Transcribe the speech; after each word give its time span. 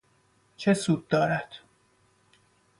چه 0.57 0.73
سود 0.73 1.07
دارد 1.07 1.55